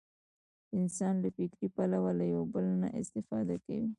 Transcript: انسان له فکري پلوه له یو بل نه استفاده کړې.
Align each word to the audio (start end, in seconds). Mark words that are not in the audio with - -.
انسان 0.77 1.13
له 1.23 1.29
فکري 1.37 1.67
پلوه 1.75 2.11
له 2.19 2.25
یو 2.33 2.43
بل 2.53 2.65
نه 2.81 2.87
استفاده 3.01 3.55
کړې. 3.65 3.85